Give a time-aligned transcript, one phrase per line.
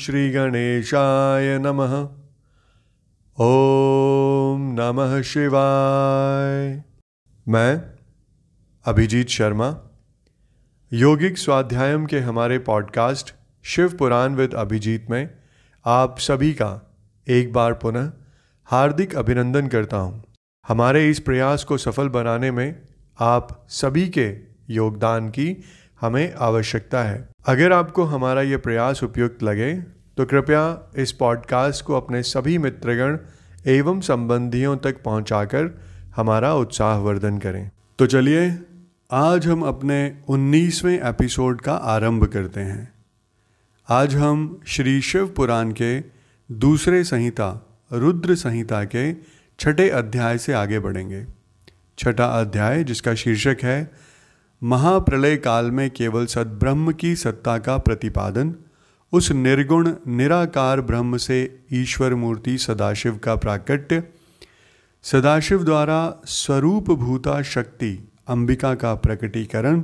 [0.00, 2.08] श्रीगणेशाय नमः।
[3.44, 6.82] ओम नमः शिवाय।
[7.48, 7.82] मैं,
[8.84, 9.82] अभिजीत शर्मा,
[10.92, 15.30] योगिक स्वाध्यायम के हमारे पॉडकास्ट शिव पुराण विद अभिजीत में
[15.86, 16.96] आप सभी का
[17.28, 18.12] एक बार पुनः
[18.64, 20.24] हार्दिक अभिनंदन करता हूँ।
[20.68, 22.82] हमारे इस प्रयास को सफल बनाने में
[23.20, 24.36] आप सभी के
[24.70, 25.62] योगदान की
[26.00, 29.74] हमें आवश्यकता है। अगर आपको हमारा ये प्रयास उपयुक्त लगे
[30.16, 33.18] तो कृपया इस पॉडकास्ट को अपने सभी मित्रगण
[33.66, 35.70] एवं संबंधियों तक पहुंचाकर
[36.16, 38.58] हमारा उत्साहवर्धन करें। तो चलिए,
[39.10, 42.92] आज हम अपने 19वें एपिसोड का आरंभ करते हैं।
[43.88, 46.00] आज हम श्री शिव पुराण के
[46.52, 49.12] दूसरे संहिता, रुद्र संहिता के
[49.58, 51.26] छठे अध्याय से आगे बढ़ेंगे।
[51.98, 53.90] छठा अध्याय, जिसका शीर्षक है
[54.62, 58.54] महाप्रलय काल में केवल सद्ब्रह्म की सत्ता का प्रतिपादन,
[59.12, 64.02] उस निर्गुण, निराकार ब्रह्म से ईश्वर मूर्ति सदाशिव का प्राकट्य,
[65.02, 69.82] सदाशिव द्वारा स्वरूप भूता शक्ति, अंबिका का प्रकटीकरण,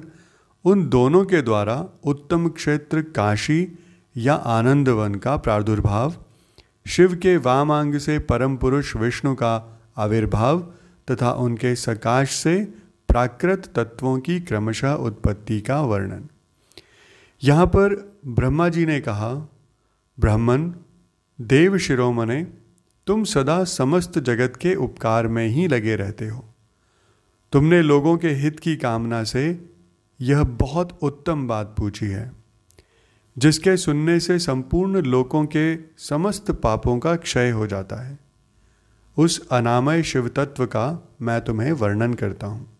[0.64, 3.78] उन दोनों के द्वारा उत्तम क्षेत्र काशी
[4.16, 6.14] या आनंदवन का प्रादुर्भाव,
[6.86, 10.60] शिव के वामांग से परम पुरुष विष्णु का आविर्भाव
[11.10, 12.85] तथा उनके सकाश से
[13.16, 16.28] प्राकृत तत्वों की क्रमशः उत्पत्ति का वर्णन।
[17.42, 17.94] यहाँ पर
[18.26, 19.30] ब्रह्मा जी ने कहा,
[20.18, 20.72] ब्राह्मण,
[21.40, 22.46] देव शिरोमणे,
[23.06, 26.44] तुम सदा समस्त जगत के उपकार में ही लगे रहते हो।
[27.52, 29.68] तुमने लोगों के हित की कामना से
[30.20, 32.32] यह बहुत उत्तम बात पूछी है,
[33.38, 38.18] जिसके सुनने से संपूर्ण लोकों के समस्त पापों का क्षय हो जाता है।
[39.16, 42.75] उस अनामय शिव तत्व का मैं तुम्हें वर्णन करता हूँ।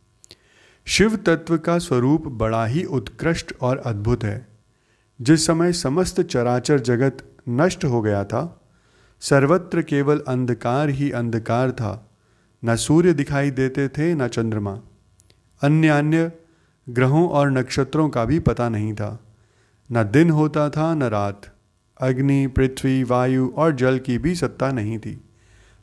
[0.89, 4.49] शिव तत्व का स्वरूप बड़ा ही उत्कृष्ट और अद्भुत है।
[5.21, 8.61] जिस समय समस्त चराचर जगत नष्ट हो गया था,
[9.21, 12.11] सर्वत्र केवल अंधकार ही अंधकार था।
[12.65, 14.81] न सूर्य दिखाई देते थे, न चंद्रमा।
[15.63, 16.33] अन्य अन्य
[16.89, 19.21] ग्रहों और नक्षत्रों का भी पता नहीं था।
[19.93, 21.55] न दिन होता था, न रात।
[22.01, 25.25] अग्नि, पृथ्वी, वायु और जल की भी सत्ता नहीं थी।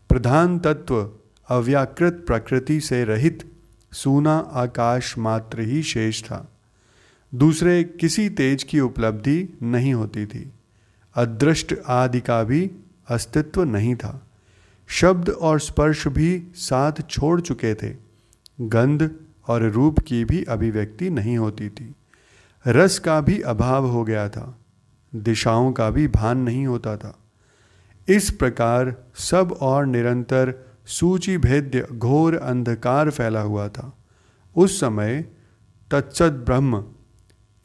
[0.10, 1.12] प्रधान तत्व
[1.50, 3.53] अव्याकृत प्रकृति से रहित
[3.94, 6.52] सूना आकाश मात्र ही शेष था।
[7.36, 10.54] दूसरे किसी तेज की उपलब्धि नहीं होती थी।
[11.16, 12.72] अदृष्ट आदि का भी
[13.08, 14.28] अस्तित्व नहीं था।
[14.88, 17.96] शब्द और स्पर्श भी साथ छोड़ चुके थे।
[18.62, 19.12] गंध
[19.48, 21.96] और रूप की भी अभिव्यक्ति नहीं होती थी।
[22.68, 24.60] रस का भी अभाव हो गया था।
[25.16, 27.18] दिशाओं का भी भान नहीं होता था।
[28.08, 33.98] इस प्रकार सब और निरंतर सूची भेद्य घोर अंधकार फैला हुआ था।
[34.56, 35.26] उस समय
[35.92, 36.86] तत्सत ब्रह्म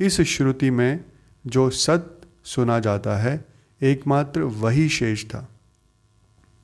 [0.01, 1.05] इस श्रुति में
[1.47, 3.45] जो सत सुना जाता है,
[3.83, 5.49] एकमात्र वही शेष था।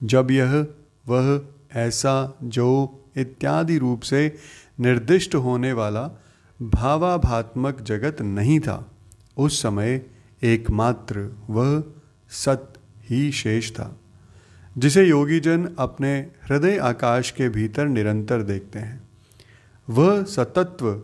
[0.03, 0.67] जब यह
[1.09, 4.39] वह ऐसा, जो इत्यादि रूप से
[4.81, 6.11] निर्दिष्ट होने वाला
[6.63, 8.91] भावाभात्मक जगत नहीं था,
[9.37, 10.07] उस समय
[10.43, 11.85] एकमात्र वह
[12.31, 12.73] सत
[13.03, 14.01] ही शेष था।
[14.79, 19.09] जिसे योगी जन अपने हृदय आकाश के भीतर निरंतर देखते हैं।
[19.91, 21.03] वह सतत्व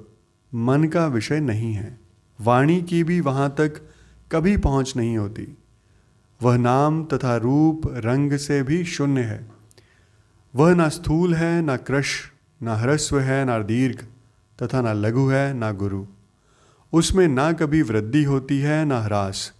[0.54, 2.00] मन का विषय नहीं है।
[2.40, 3.90] वाणी की भी वहाँ तक
[4.32, 5.58] कभी पहुँच नहीं होती।
[6.42, 9.50] वह नाम तथा रूप रंग से भी शून्य है।
[10.54, 12.32] वह न स्थूल है, न कृश
[12.62, 14.04] न ह्रस्व है, न दीर्घ
[14.62, 16.06] तथा न लघु है, न गुरु।
[16.92, 19.52] उसमें ना कभी वृद्धि होती है, ना ह्रास।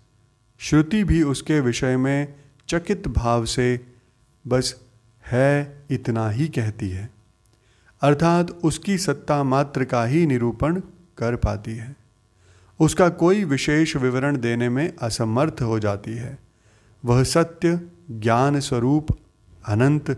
[0.59, 2.35] श्रुति भी उसके विषय में
[2.69, 3.90] चकित भाव से
[4.47, 4.81] बस
[5.27, 7.11] है इतना ही कहती है।
[8.01, 10.81] अर्थात उसकी सत्ता मात्र का ही निरूपण
[11.19, 11.97] कर पाती है।
[12.81, 16.39] उसका कोई विशेष विवरण देने में असमर्थ हो जाती है।
[17.05, 17.81] वह सत्य,
[18.11, 19.07] ज्ञान स्वरूप,
[19.67, 20.11] अनंत,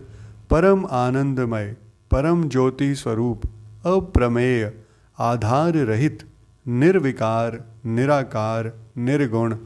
[0.49, 1.75] परम आनंदमय,
[2.11, 3.41] परम ज्योति स्वरूप,
[3.85, 4.73] अप्रमेय,
[5.19, 6.29] आधार रहित,
[6.67, 9.57] निर्विकार, निराकार, निर्गुण,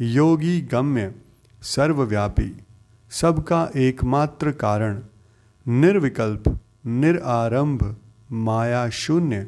[0.00, 1.14] योगी गम्य,
[1.62, 2.65] सर्वव्यापी।
[3.20, 5.02] सबका एकमात्र कारण,
[5.68, 7.96] निर्विकल्प, निरारंभ,
[8.32, 9.46] माया शून्य,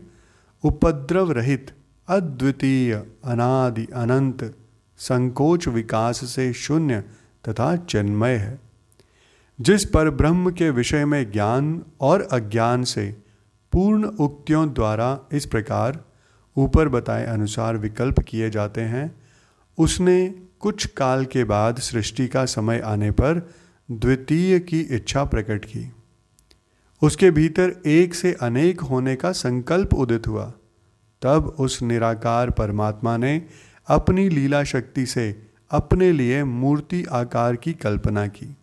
[0.64, 1.70] उपद्रव रहित,
[2.08, 2.94] अद्वितीय,
[3.24, 4.56] अनादि अनंत,
[4.98, 7.00] संकोच विकास से शून्य
[7.48, 8.58] तथा चिन्मय है।
[9.60, 13.16] जिस पर ब्रह्म के विषय में ज्ञान और अज्ञान से
[13.72, 16.04] पूर्ण उक्तियों द्वारा इस प्रकार
[16.56, 19.22] ऊपर बताए अनुसार विकल्प किए जाते हैं,
[19.78, 23.50] उसने कुछ काल के बाद सृष्टि का समय आने पर
[23.90, 25.92] द्वितीय की इच्छा प्रकट की।
[27.02, 30.52] उसके भीतर एक से अनेक होने का संकल्प उदित हुआ।
[31.22, 33.46] तब उस निराकार परमात्मा ने
[33.88, 38.56] अपनी लीला शक्ति से अपने लिए मूर्ति आकार की कल्पना की।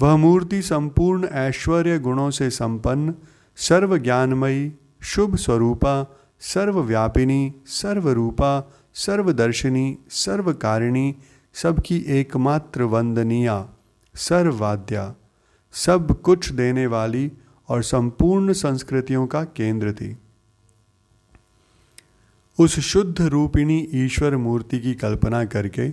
[0.00, 3.14] वह मूर्ति संपूर्ण ऐश्वर्य गुणों से संपन्न
[3.56, 4.72] सर्व ज्ञानमयी
[5.02, 11.14] शुभ स्वरूपा, सर्वव्यापिनी, सर्वरूपा सर्वदर्शिनी, सर्वकारिणी,
[11.54, 13.68] सबकी एकमात्र वंदनीया
[14.14, 15.14] सर्ववाद्या
[15.72, 17.32] सब कुछ देने वाली
[17.68, 20.16] और संपूर्ण संस्कृतियों का केंद्र थी।
[22.58, 25.88] उस शुद्ध रूपिणी ईश्वर मूर्ति की कल्पना करके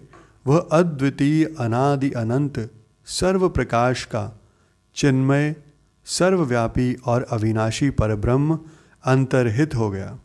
[0.48, 2.72] वह अद्वितीय, अनादि, अनंत
[3.06, 4.42] सर्व प्रकाश का
[4.96, 5.56] चिन्मय,
[6.06, 8.60] सर्वव्यापी और अविनाशी परब्रह्म
[9.06, 10.20] अंतर्हित हो गया।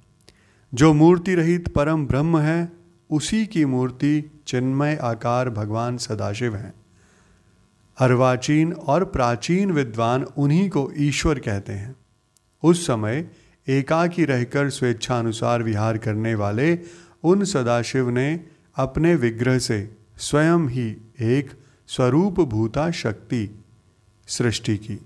[0.75, 2.73] जो मूर्ति रहित परम ब्रह्म है,
[3.11, 6.75] उसी की मूर्ति चिन्मय आकार भगवान सदाशिव हैं।
[7.99, 11.95] अर्वाचीन और प्राचीन विद्वान उन्हीं को ईश्वर कहते हैं।
[12.63, 13.29] उस समय
[13.69, 16.79] एकाकी रहकर स्वेच्छानुसार विहार करने वाले
[17.23, 18.45] उन सदाशिव ने
[18.77, 20.89] अपने विग्रह से स्वयं ही
[21.21, 21.51] एक
[21.89, 23.65] स्वरूप भूता शक्ति
[24.29, 24.99] सृष्टि की,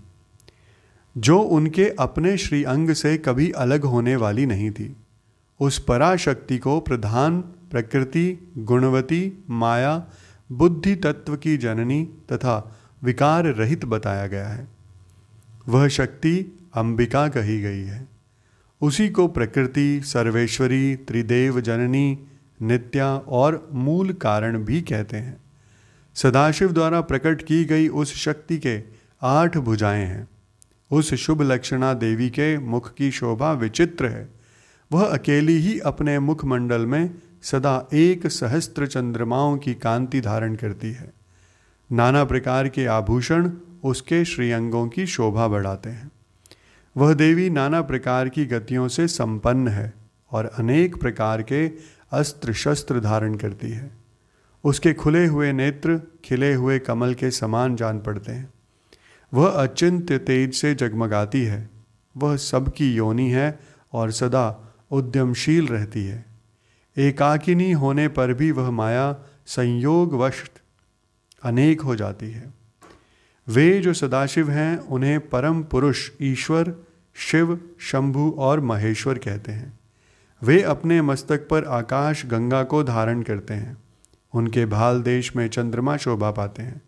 [1.19, 4.97] जो उनके अपने श्री अंग से कभी अलग होने वाली नहीं थी।
[5.61, 10.07] उस पराशक्ति को प्रधान, प्रकृति, गुणवती, माया,
[10.53, 14.69] बुद्धि तत्व की जननी तथा विकार रहित बताया गया है।
[15.69, 18.09] वह शक्ति अंबिका कही गई है।
[18.81, 22.19] उसी को प्रकृति, सर्वेश्वरी, त्रिदेव जननी,
[22.63, 25.37] नित्या और मूल कारण भी कहते हैं।
[26.15, 28.83] सदाशिव द्वारा प्रकट की गई उस शक्ति के
[29.23, 30.29] आठ भुजाएँ हैं।
[30.91, 34.38] उस शुभ लक्षणा देवी के मुख की शोभा विचित्र है।
[34.93, 41.13] वह अकेली ही अपने मुखमंडल में सदा एक सहस्त्र चंद्रमाओं की कांति धारण करती है।
[41.93, 43.51] नाना प्रकार के आभूषण
[43.85, 46.11] उसके श्रीअंगों की शोभा बढ़ाते हैं।
[46.97, 49.93] वह देवी नाना प्रकार की गतियों से संपन्न है
[50.31, 51.69] और अनेक प्रकार के
[52.13, 53.91] अस्त्र शस्त्र धारण करती है।
[54.65, 58.53] उसके खुले हुए नेत्र, खिले हुए कमल के समान जान पड़ते हैं।
[59.35, 61.71] वह अचिंत्य तेज से जगमगाती है।
[62.17, 63.59] वह सबकी योनि है
[63.93, 66.25] और सदा उद्यमशील रहती है।
[66.99, 70.51] एकाकिनी होने पर भी वह माया संयोगवश
[71.43, 72.55] अनेक हो जाती है।
[73.49, 76.75] वे जो सदाशिव हैं, उन्हें परम पुरुष, ईश्वर,
[77.15, 79.79] शिव, शंभु और महेश्वर कहते हैं।
[80.43, 83.77] वे अपने मस्तक पर आकाश, गंगा को धारण करते हैं।
[84.35, 86.83] उनके भाल देश में चंद्रमा शोभा पाते हैं।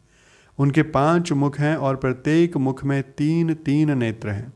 [0.58, 4.52] उनके पाँच मुख हैं और प्रत्येक मुख में तीन तीन नेत्र हैं।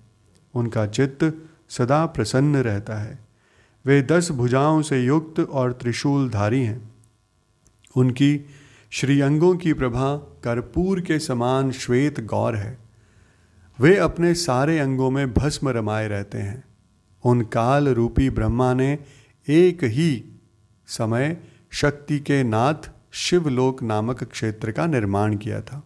[0.55, 1.35] उनका चित्त
[1.69, 3.19] सदा प्रसन्न रहता है।
[3.87, 6.95] वे दस भुजाओं से युक्त और त्रिशूलधारी हैं।
[7.97, 8.47] उनकी
[8.91, 12.79] श्रीअंगों की प्रभा कर्पूर के समान श्वेत गौर है।
[13.81, 16.65] वे अपने सारे अंगों में भस्म रमाए रहते हैं।
[17.25, 18.99] उन काल रूपी ब्रह्मा ने
[19.49, 20.25] एक ही
[20.87, 21.41] समय
[21.71, 25.83] शक्ति के नाथ शिवलोक नामक क्षेत्र का निर्माण किया था।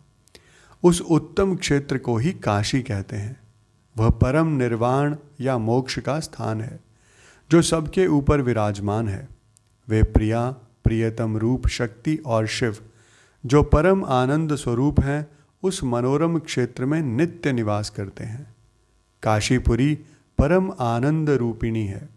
[0.82, 3.40] उस उत्तम क्षेत्र को ही काशी कहते हैं।
[3.98, 6.87] वह परम निर्वाण या मोक्ष का स्थान है।
[7.50, 9.28] जो सबके ऊपर विराजमान है।
[9.88, 10.50] वे प्रिया,
[10.84, 12.76] प्रियतम रूप, शक्ति और शिव,
[13.46, 15.26] जो परम आनंद स्वरूप हैं,
[15.62, 18.56] उस मनोरम क्षेत्र में नित्य निवास करते हैं।
[19.22, 19.94] काशीपुरी
[20.38, 22.08] परम आनंद रूपिणी है।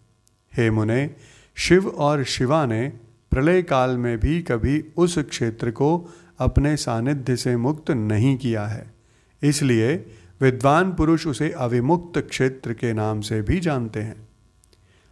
[0.58, 1.16] हे मुने,
[1.56, 2.94] शिव और शिवा ने
[3.32, 8.94] प्रलय काल में भी कभी उस क्षेत्र को अपने सानिध्य से मुक्त नहीं किया है।
[9.44, 10.06] इसलिए
[10.42, 14.31] विद्वान पुरुष उसे अविमुक्त क्षेत्र के नाम से भी जानते हैं।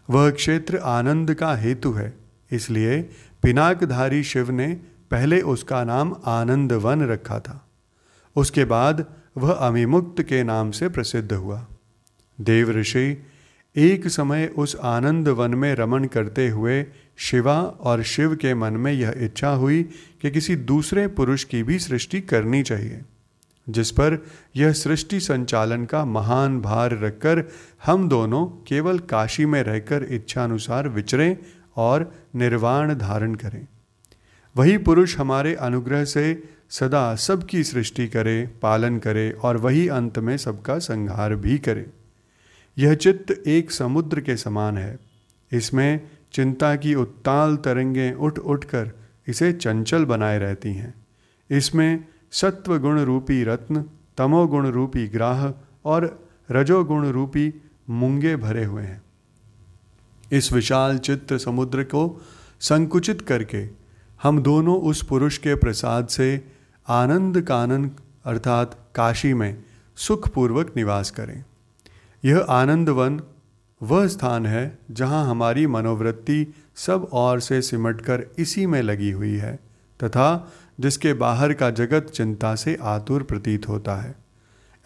[0.09, 2.13] वह क्षेत्र आनंद का हेतु है,
[2.51, 3.01] इसलिए
[3.43, 4.67] पिनाकधारी शिव ने
[5.11, 7.65] पहले उसका नाम आनंद वन रखा था।
[8.35, 9.05] उसके बाद
[9.37, 11.65] वह अमिमुक्त के नाम से प्रसिद्ध हुआ।
[12.37, 13.23] देव ऋषि
[13.75, 16.85] एक समय उस आनंद वन में रमण करते हुए
[17.17, 19.83] शिवा और शिव के मन में यह इच्छा हुई
[20.21, 23.01] कि किसी दूसरे पुरुष की भी सृष्टि करनी चाहिए।
[23.69, 27.43] जिस पर यह सृष्टि संचालन का महान भार रखकर
[27.85, 31.37] हम दोनों केवल काशी में रहकर इच्छानुसार विचरें
[31.75, 33.67] और निर्वाण धारण करें।
[34.57, 40.37] वही पुरुष हमारे अनुग्रह से सदा सबकी सृष्टि करे, पालन करे और वही अंत में
[40.37, 41.85] सबका संहार भी करे।
[42.77, 44.99] यह चित्त एक समुद्र के समान है।
[45.51, 46.01] इसमें
[46.33, 48.91] चिंता की उत्ताल तरंगें उठ उठकर
[49.27, 50.93] इसे चंचल बनाए रहती हैं।
[51.49, 53.83] इसमें सत्व गुण रूपी रत्न
[54.17, 55.45] तमोगुण रूपी ग्राह
[55.85, 57.53] और रजोगुण रूपी
[57.89, 59.01] मुंगे भरे हुए हैं।
[60.31, 62.21] इस विशाल चित्र समुद्र को
[62.59, 63.67] संकुचित करके
[64.23, 66.29] हम दोनों उस पुरुष के प्रसाद से
[66.87, 67.89] आनंद कानन
[68.25, 69.63] अर्थात काशी में
[69.97, 71.43] सुखपूर्वक निवास करें।
[72.23, 73.19] यह आनंद वन
[73.81, 79.55] वह स्थान है जहाँ हमारी मनोवृत्ति सब और से सिमटकर इसी में लगी हुई है
[79.99, 84.15] तथा जिसके बाहर का जगत चिंता से आतुर प्रतीत होता है।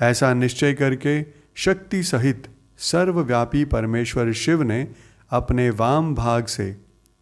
[0.01, 2.47] ऐसा निश्चय करके शक्ति सहित
[2.77, 4.87] सर्वव्यापी परमेश्वर शिव ने
[5.29, 6.77] अपने वाम भाग से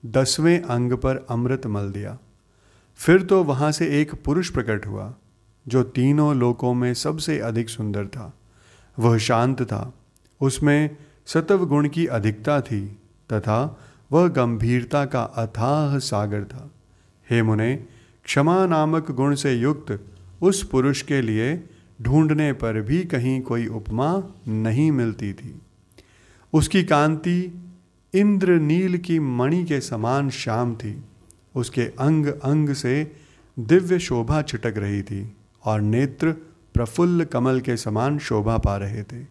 [0.05, 2.17] दसवें अंग पर अमृत मल दिया।
[2.95, 5.13] फिर तो वहाँ से एक पुरुष प्रकट हुआ,
[5.67, 8.33] जो तीनों लोकों में सबसे अधिक सुंदर था।
[8.99, 9.93] वह शांत था।
[10.41, 12.87] उसमें सतव गुण की अधिकता थी
[13.33, 13.79] तथा
[14.11, 16.71] वह गंभीरता का अथाह सागर था।
[17.29, 17.85] हे मुने
[18.25, 19.99] क्षमा नामक गुण से युक्त
[20.41, 21.63] उस पुरुष के लिए
[22.01, 25.61] ढूँढने पर भी कहीं कोई उपमा नहीं मिलती थी।
[26.53, 27.61] उसकी कांति
[28.13, 31.03] इंद्र नील की मणि के समान श्याम थी।
[31.55, 33.11] उसके अंग अंग से
[33.59, 35.35] दिव्य शोभा छिटक रही थी
[35.65, 36.31] और नेत्र
[36.73, 39.25] प्रफुल्ल कमल के समान शोभा पा रहे थे।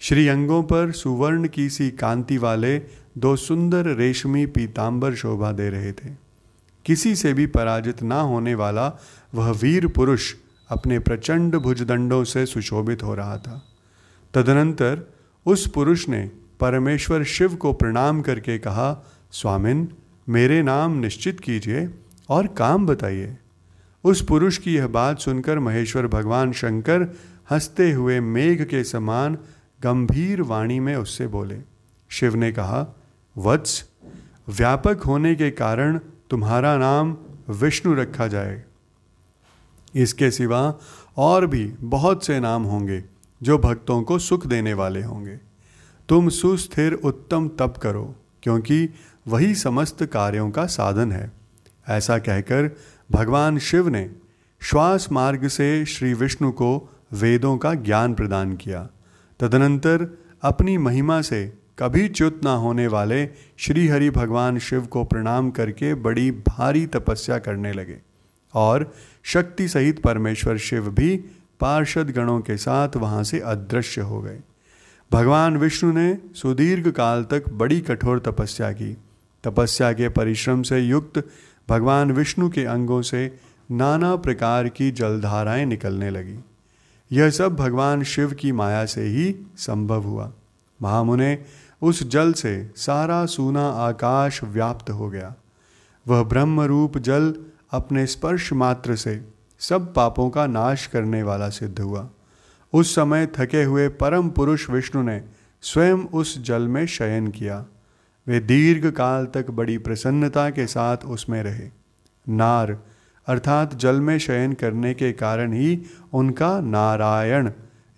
[0.00, 2.78] श्री अंगों पर सुवर्ण की सी कांति वाले
[3.18, 6.25] दो सुंदर रेशमी पीतांबर शोभा दे रहे थे।
[6.86, 9.00] किसी से भी पराजित ना होने वाला
[9.34, 10.34] वह वीर पुरुष
[10.68, 13.62] अपने प्रचंड भुजदंडों से सुशोभित हो रहा था।
[14.34, 15.12] तदनंतर
[15.46, 19.88] उस पुरुष ने परमेश्वर शिव को प्रणाम करके कहा, स्वामिन,
[20.28, 21.88] मेरे नाम निश्चित कीजिए
[22.28, 23.36] और काम बताइए।
[24.04, 27.16] उस पुरुष की यह बात सुनकर महेश्वर भगवान शंकर
[27.50, 29.38] हँसते हुए मेघ के समान
[29.82, 31.58] गंभीर वाणी में उससे बोले,
[32.08, 32.86] शिव ने कहा,
[33.38, 33.84] वत्स,
[34.48, 37.16] व्यापक होने के कारण तुम्हारा नाम
[37.48, 38.62] विष्णु रखा जाए।
[39.94, 40.74] इसके सिवा
[41.16, 43.04] और भी बहुत से नाम होंगे
[43.42, 45.36] जो भक्तों को सुख देने वाले होंगे।
[46.08, 48.88] तुम सुस्थिर उत्तम तप करो, क्योंकि
[49.28, 51.32] वही समस्त कार्यों का साधन है।
[51.88, 52.76] ऐसा कहकर
[53.10, 54.10] भगवान शिव ने
[54.60, 58.88] श्वास मार्ग से श्री विष्णु को वेदों का ज्ञान प्रदान किया।
[59.40, 65.50] तदनंतर अपनी महिमा से कभी च्युत ना होने वाले श्री हरि भगवान शिव को प्रणाम
[65.50, 67.96] करके बड़ी भारी तपस्या करने लगे।
[68.54, 71.16] और शक्ति सहित परमेश्वर शिव भी
[71.60, 74.40] पार्षद गणों के साथ वहाँ से अदृश्य हो गए।
[75.12, 78.96] भगवान विष्णु ने सुदीर्घ काल तक बड़ी कठोर तपस्या की।
[79.44, 81.28] तपस्या के परिश्रम से युक्त
[81.68, 83.36] भगवान विष्णु के अंगों से
[83.70, 86.38] नाना प्रकार की जलधाराएँ निकलने लगी।
[87.12, 90.32] यह सब भगवान शिव की माया से ही संभव हुआ।
[90.82, 91.38] महामुने
[91.82, 95.34] उस जल से सारा सूना आकाश व्याप्त हो गया।
[96.08, 97.34] वह ब्रह्म रूप जल
[97.70, 99.28] अपने स्पर्श मात्र से
[99.58, 102.10] सब पापों का नाश करने वाला सिद्ध हुआ।
[102.72, 105.22] उस समय थके हुए परम पुरुष विष्णु ने
[105.62, 107.64] स्वयं उस जल में शयन किया।
[108.26, 111.70] वे दीर्घ काल तक बड़ी प्रसन्नता के साथ उसमें रहे।
[112.28, 112.78] नार,
[113.26, 117.50] अर्थात जल में शयन करने के कारण ही उनका नारायण,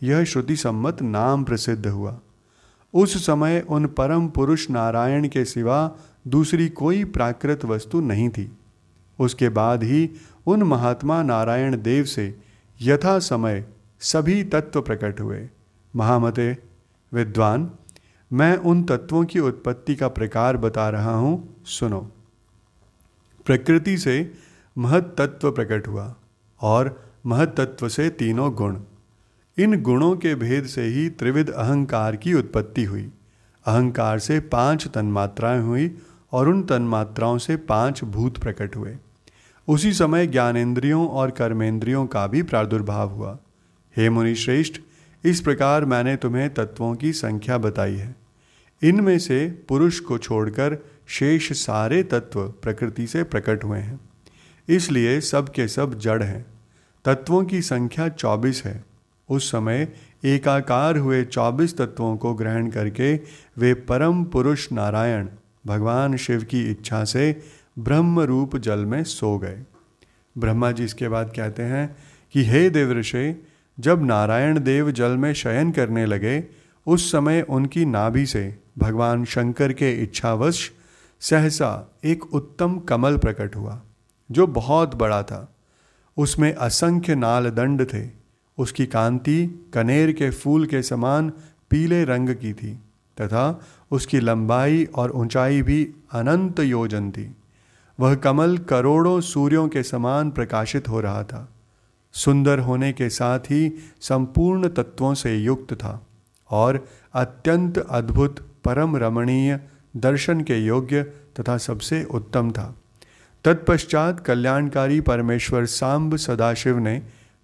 [0.02, 2.20] यह श्रुति सम्मत नाम प्रसिद्ध हुआ।
[2.98, 5.78] उस समय उन परम पुरुष नारायण के सिवा
[6.28, 8.50] दूसरी कोई प्राकृत वस्तु नहीं थी।
[9.18, 10.08] उसके बाद ही
[10.46, 12.34] उन महात्मा नारायण देव से
[12.80, 13.64] यथा समय
[14.00, 15.48] सभी तत्व प्रकट हुए।
[15.94, 16.56] महामते,
[17.12, 17.70] विद्वान,
[18.30, 22.00] मैं उन तत्वों की उत्पत्ति का प्रकार बता रहा हूँ, सुनो।
[23.46, 24.32] प्रकृति से
[24.76, 26.14] महत तत्व प्रकट हुआ
[26.60, 28.76] और महत तत्व से तीनों गुण।
[29.58, 33.10] इन गुणों के भेद से ही त्रिविध अहंकार की उत्पत्ति हुई।
[33.66, 35.98] अहंकार से पाँच तन्मात्राएँ हुई
[36.32, 38.96] और उन तन्मात्राओं से पाँच भूत प्रकट हुए।
[39.68, 43.38] उसी समय ज्ञानेन्द्रियों और कर्मेंद्रियों का भी प्रादुर्भाव हुआ।
[43.96, 44.80] हे मुनि श्रेष्ठ
[45.24, 48.16] इस प्रकार मैंने तुम्हें तत्वों की संख्या बताई है।
[48.82, 54.00] इनमें से पुरुष को छोड़कर शेष सारे तत्व प्रकृति से प्रकट हुए हैं।
[54.68, 56.46] इसलिए सब के सब जड़ हैं।
[57.04, 58.87] तत्वों की संख्या चौबीस है।
[59.30, 59.88] उस समय
[60.24, 63.20] एकाकार हुए चौबीस तत्वों को ग्रहण करके
[63.58, 65.28] वे परम पुरुष नारायण,
[65.66, 67.42] भगवान शिव की इच्छा से
[67.78, 69.62] ब्रह्म रूप जल में सो गए।
[70.38, 71.96] ब्रह्मा जी इसके बाद कहते हैं
[72.32, 73.46] कि, हे देवऋषि
[73.80, 76.44] जब नारायण देव जल में शयन करने लगे,
[76.86, 80.72] उस समय उनकी नाभि से भगवान शंकर के इच्छावश
[81.20, 83.82] सहसा एक उत्तम कमल प्रकट हुआ,
[84.30, 85.54] जो बहुत बड़ा था।
[86.16, 88.17] उसमें असंख्य नाल दंड थे।
[88.58, 91.30] उसकी कांति कनेर के फूल के समान
[91.70, 92.72] पीले रंग की थी,
[93.18, 93.60] तथा
[93.90, 97.30] उसकी लंबाई और ऊंचाई भी अनंत योजन थी।
[97.98, 101.48] वह कमल करोड़ों सूर्यों के समान प्रकाशित हो रहा था।
[102.14, 106.06] सुंदर होने के साथ ही संपूर्ण तत्वों से युक्त था,
[106.50, 109.60] और अत्यंत अद्भुत परम रमणीय
[109.96, 111.02] दर्शन के योग्य
[111.40, 112.74] तथा सबसे उत्तम था।
[113.44, 117.02] तत्पश्चात कल्याणकारी परमेश्वर सांब सदाशिव ने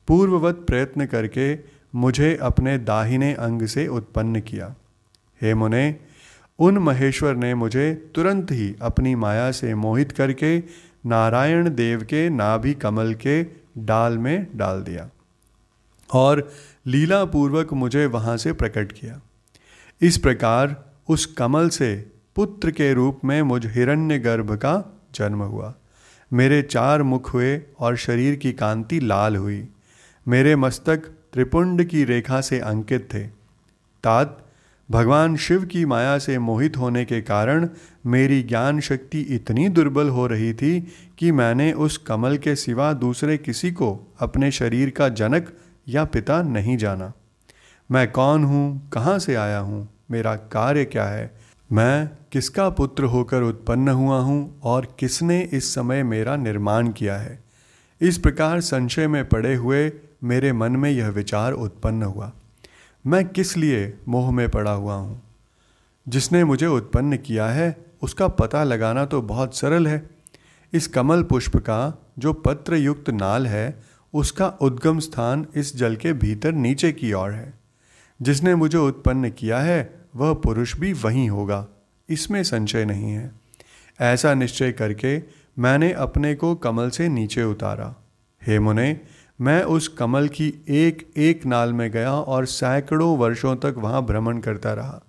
[0.09, 1.59] पूर्ववत प्रयत्न करके
[1.95, 4.75] मुझे अपने दाहिने अंग से उत्पन्न किया।
[5.43, 5.97] हे मुने,
[6.59, 10.59] उन महेश्वर ने मुझे तुरंत ही अपनी माया से मोहित करके
[11.07, 13.43] नारायण देव के नाभि कमल के
[13.79, 15.09] डाल में डाल दिया
[16.13, 16.51] और
[16.87, 19.21] लीला पूर्वक मुझे वहाँ से प्रकट किया।
[20.01, 21.95] इस प्रकार उस कमल से
[22.37, 24.75] पुत्र के रूप में मुझ हिरण्य गर्भ का
[25.15, 25.75] जन्म हुआ।
[26.33, 29.69] मेरे चार मुख हुए और शरीर की कांति लाल हुई।
[30.29, 30.97] मेरे मस्तक
[31.33, 33.25] त्रिपुंड की रेखा से अंकित थे।
[34.05, 34.47] तात,
[34.91, 37.69] भगवान शिव की माया से मोहित होने के कारण
[38.07, 43.39] मेरी ज्ञान शक्ति इतनी दुर्बल हो रही थी कि मैंने उस कमल के सिवा दूसरे
[43.39, 45.53] किसी को अपने शरीर का जनक
[45.89, 47.13] या पिता नहीं जाना।
[47.91, 48.91] मैं कौन हूँ?
[48.91, 49.89] कहाँ से आया हूँ?
[50.11, 51.41] मेरा कार्य क्या है?
[51.73, 57.45] मैं किसका पुत्र होकर उत्पन्न हुआ हूँ और किसने इस समय मेरा निर्माण किया है?
[58.01, 59.93] इस प्रकार संशय में पड़े हुए
[60.25, 62.33] मेरे मन में यह विचार उत्पन्न हुआ।
[63.07, 65.23] मैं किस लिए मोह में पड़ा हुआ हूँ?
[66.09, 70.11] जिसने मुझे उत्पन्न किया है, उसका पता लगाना तो बहुत सरल है।
[70.73, 73.83] इस कमल पुष्प का जो पत्र युक्त नाल है,
[74.15, 77.55] उसका उद्गम स्थान इस जल के भीतर नीचे की ओर है।
[78.23, 81.67] जिसने मुझे उत्पन्न किया है, वह पुरुष भी वहीं होगा।
[82.09, 83.33] इसमें संशय नहीं है।
[84.01, 85.23] ऐसा निश्चय करके
[85.59, 87.95] मैंने अपने को कमल से नीचे उतारा।
[88.47, 89.01] हे मुने
[89.41, 94.39] मैं उस कमल की एक एक नाल में गया और सैकड़ों वर्षों तक वहाँ भ्रमण
[94.39, 95.03] करता रहा।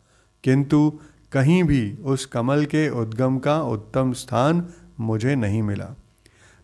[0.43, 0.99] किंतु
[1.31, 4.67] कहीं भी उस कमल के उद्गम का उत्तम स्थान
[4.99, 5.89] मुझे नहीं मिला।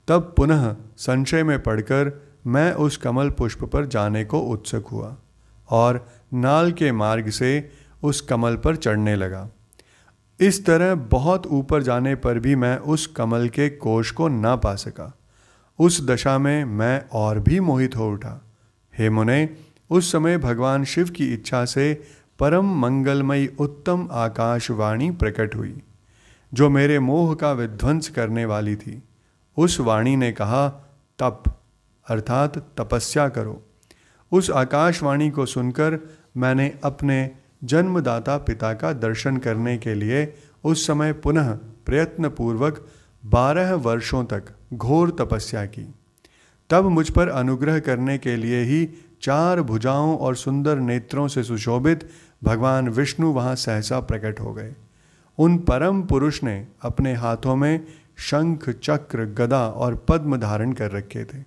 [0.08, 5.18] तब पुनः संशय में पड़कर मैं उस कमल पुष्प पर जाने को उत्सुक हुआ
[5.70, 7.70] और नाल के मार्ग से
[8.04, 9.50] उस कमल पर चढ़ने लगा।
[10.40, 14.76] इस तरह बहुत ऊपर जाने पर भी मैं उस कमल के कोष को ना पा
[14.76, 15.14] सका।
[15.82, 18.42] उस दशा में मैं और भी मोहित हो उठा।
[18.98, 19.50] हे मुने,
[19.90, 22.02] उस समय भगवान शिव की इच्छा से
[22.40, 25.82] परम मंगलमयी उत्तम आकाशवाणी प्रकट हुई,
[26.54, 29.04] जो मेरे मोह का विध्वंस करने वाली थी।
[29.58, 30.70] उस वाणी ने कहा,
[31.20, 31.44] तप,
[32.08, 33.62] अर्थात तपस्या करो।
[34.32, 36.00] उस आकाशवाणी को सुनकर
[36.38, 37.32] मैंने अपने
[37.64, 41.54] जन्मदाता पिता का दर्शन करने के लिए उस समय पुनः
[41.86, 42.88] प्रयत्नपूर्वक
[43.26, 45.94] बारह वर्षों तक घोर तपस्या की।
[46.70, 48.90] तब मुझ पर अनुग्रह करने के लिए ही
[49.22, 52.10] चार भुजाओं और सुंदर नेत्रों से सुशोभित
[52.44, 54.76] भगवान विष्णु वहाँ सहसा प्रकट हो गए।
[55.38, 57.86] उन परम पुरुष ने अपने हाथों में
[58.18, 61.44] शंख, चक्र, गदा और पद्म धारण कर रखे थे।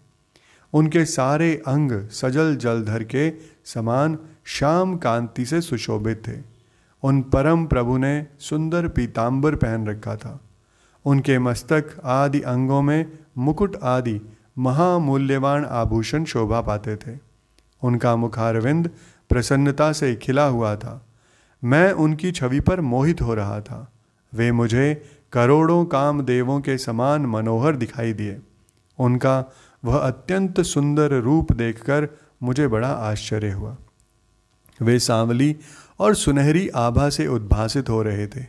[0.72, 3.32] उनके सारे अंग सजल जलधर के
[3.64, 6.42] समान श्याम कांति से सुशोभित थे।
[7.02, 10.40] उन परम प्रभु ने सुंदर पीताम्बर पहन रखा था।
[11.04, 14.20] उनके मस्तक आदि अंगों में मुकुट आदि
[14.58, 17.18] महामूल्यवान आभूषण शोभा पाते थे।
[17.82, 18.90] उनका मुखारविंद
[19.28, 21.06] प्रसन्नता से खिला हुआ था।
[21.64, 23.92] मैं उनकी छवि पर मोहित हो रहा था।
[24.34, 28.40] वे मुझे करोड़ों काम देवों के समान मनोहर दिखाई दिए।
[28.98, 29.44] उनका
[29.84, 32.08] वह अत्यंत सुंदर रूप देखकर
[32.42, 33.76] मुझे बड़ा आश्चर्य हुआ।
[34.82, 35.56] वे सांवली
[35.98, 38.46] और सुनहरी आभा से उद्भासित हो रहे थे।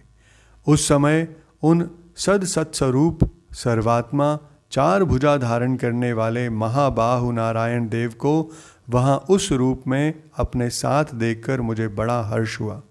[0.68, 3.19] उस समय उन सद सत्स्वरूप
[3.54, 4.39] सर्वात्मा
[4.71, 8.51] चार भुजा धारण करने वाले महाबाहु नारायण देव को
[8.89, 12.82] वहाँ उस रूप में अपने साथ देखकर मुझे बड़ा हर्ष हुआ।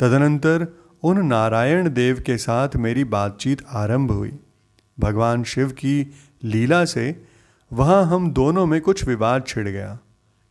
[0.00, 0.66] तदनंतर
[1.02, 4.38] उन नारायण देव के साथ मेरी बातचीत आरंभ हुई।
[5.00, 6.12] भगवान शिव की
[6.44, 7.24] लीला से
[7.72, 9.98] वहाँ हम दोनों में कुछ विवाद छिड़ गया।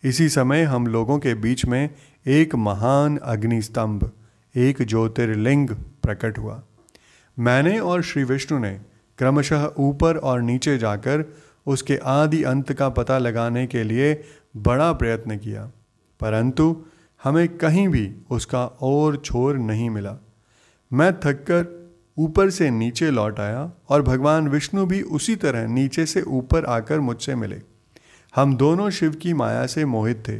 [0.03, 1.89] इसी समय हम लोगों के बीच में
[2.27, 4.11] एक महान अग्निस्तंभ,
[4.55, 5.69] एक ज्योतिर्लिंग
[6.03, 6.63] प्रकट हुआ।
[7.37, 8.71] मैंने और श्री विष्णु ने
[9.19, 11.23] क्रमशः ऊपर और नीचे जाकर
[11.67, 14.13] उसके आदि अंत का पता लगाने के लिए
[14.57, 15.63] बड़ा प्रयत्न किया,
[16.21, 16.75] परंतु
[17.23, 20.15] हमें कहीं भी उसका और छोर नहीं मिला।
[20.91, 21.65] मैं थककर
[22.17, 26.99] ऊपर से नीचे लौट आया और भगवान विष्णु भी उसी तरह नीचे से ऊपर आकर
[26.99, 27.61] मुझसे मिले।
[28.35, 30.39] हम दोनों शिव की माया से मोहित थे।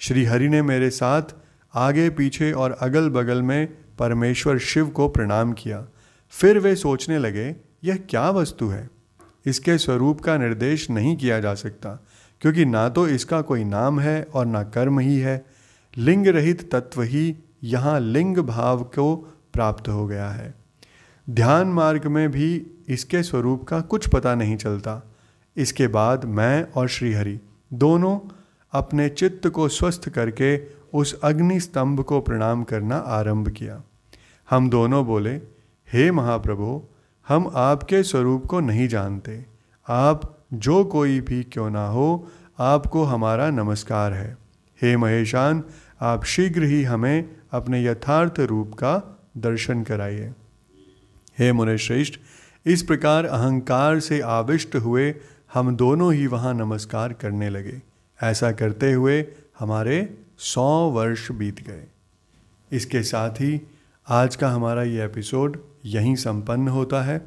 [0.00, 1.34] श्री हरि ने मेरे साथ
[1.74, 5.86] आगे पीछे और अगल बगल में परमेश्वर शिव को प्रणाम किया।
[6.34, 8.88] फिर वे सोचने लगे, यह क्या वस्तु है?
[9.46, 11.90] इसके स्वरूप का निर्देश नहीं किया जा सकता,
[12.40, 15.44] क्योंकि ना तो इसका कोई नाम है और ना कर्म ही है।
[15.96, 19.14] लिंग रहित तत्व ही यहाँ लिंग भाव को
[19.52, 20.54] प्राप्त हो गया है।
[21.26, 25.02] ध्यान मार्ग में भी इसके स्वरूप का कुछ पता नहीं चलता।
[25.56, 27.38] इसके बाद मैं और श्रीहरि
[27.70, 28.18] दोनों
[28.72, 30.56] अपने चित्त को स्वस्थ करके
[30.94, 33.82] उस अग्नि स्तंभ को प्रणाम करना आरंभ किया।
[34.48, 35.36] हम दोनों बोले
[35.92, 36.82] हे महाप्रभु,
[37.28, 39.46] हम आपके स्वरूप को नहीं जानते।
[39.88, 44.38] आप जो कोई भी क्यों ना हो, आपको हमारा नमस्कार है।
[44.82, 45.64] हे महेशान,
[46.00, 50.32] आप शीघ्र ही हमें अपने यथार्थ रूप का दर्शन कराइए।
[51.38, 52.14] हे मुने श्रेष्ठ
[52.66, 55.14] इस प्रकार अहंकार से आविष्ट हुए
[55.54, 57.82] हम दोनों ही वहाँ नमस्कार करने लगे।
[58.22, 59.26] ऐसा करते हुए
[59.58, 61.84] हमारे सौ वर्ष बीत गए।
[62.72, 63.60] इसके साथ ही
[64.08, 67.26] आज का हमारा ये एपिसोड यहीं संपन्न होता है।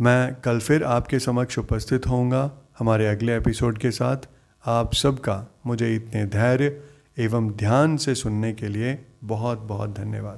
[0.00, 4.16] मैं कल फिर आपके समक्ष उपस्थित होऊँगा हमारे अगले एपिसोड के साथ।
[4.66, 6.82] आप सबका मुझे इतने धैर्य
[7.18, 10.34] एवं ध्यान से सुनने के लिए बहुत बहुत धन्यवाद।